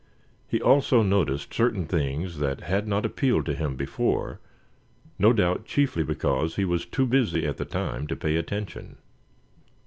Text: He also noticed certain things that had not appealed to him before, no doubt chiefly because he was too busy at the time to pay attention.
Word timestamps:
He 0.47 0.59
also 0.59 1.03
noticed 1.03 1.53
certain 1.53 1.85
things 1.85 2.39
that 2.39 2.61
had 2.61 2.87
not 2.87 3.05
appealed 3.05 3.45
to 3.45 3.53
him 3.53 3.75
before, 3.75 4.39
no 5.19 5.31
doubt 5.31 5.65
chiefly 5.67 6.01
because 6.01 6.55
he 6.55 6.65
was 6.65 6.87
too 6.87 7.05
busy 7.05 7.45
at 7.45 7.57
the 7.57 7.65
time 7.65 8.07
to 8.07 8.15
pay 8.15 8.35
attention. 8.37 8.97